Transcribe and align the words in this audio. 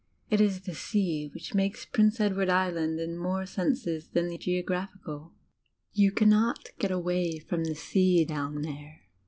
It 0.31 0.41
is 0.41 0.61
the 0.61 0.73
sea 0.73 1.29
which 1.31 1.53
makes 1.53 1.85
Prince 1.85 2.19
Edward 2.19 2.49
Island 2.49 2.99
in 2.99 3.19
more 3.19 3.45
senses 3.45 4.07
than 4.07 4.29
the 4.29 4.37
geographical. 4.39 5.33
You 5.93 6.11
cannot 6.11 6.69
get 6.79 6.89
away 6.89 7.37
from 7.37 7.65
the 7.65 7.75
sea 7.75 8.25
down 8.25 8.63
there. 8.63 9.01